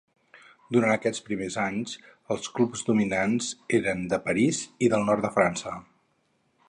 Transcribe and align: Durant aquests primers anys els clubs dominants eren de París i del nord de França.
Durant 0.75 0.93
aquests 0.93 1.21
primers 1.27 1.57
anys 1.63 1.93
els 2.35 2.49
clubs 2.59 2.83
dominants 2.87 3.51
eren 3.81 4.03
de 4.15 4.21
París 4.31 4.63
i 4.87 4.91
del 4.95 5.07
nord 5.11 5.29
de 5.29 5.33
França. 5.37 5.77